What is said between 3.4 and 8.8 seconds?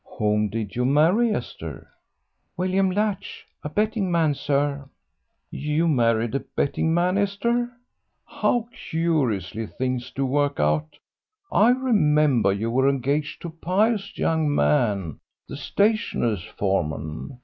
a betting man, sir." "You married a betting man, Esther? How